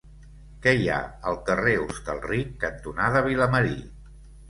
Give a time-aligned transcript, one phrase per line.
[0.63, 0.97] Què hi ha
[1.33, 3.81] al carrer Hostalric cantonada Vilamarí?